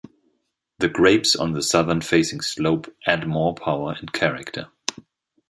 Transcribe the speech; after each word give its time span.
The 0.79 0.89
grapes 0.89 1.35
on 1.35 1.51
the 1.53 1.61
southern 1.61 2.01
facing 2.01 2.41
slope 2.41 2.91
add 3.05 3.27
more 3.27 3.53
power 3.53 3.95
and 3.99 4.11
character. 4.11 4.69